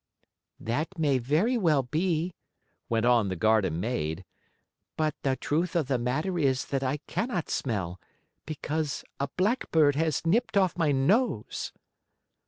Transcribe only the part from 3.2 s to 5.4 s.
the garden maid, "but the